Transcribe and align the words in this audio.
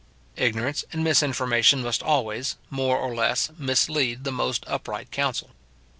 Ignorance 0.35 0.83
and 0.91 1.03
misinformation 1.03 1.83
must 1.83 2.01
always, 2.01 2.55
more 2.71 2.97
or 2.97 3.13
less, 3.13 3.51
mislead 3.55 4.23
the 4.23 4.31
most 4.31 4.63
upright 4.65 5.11
council. 5.11 5.51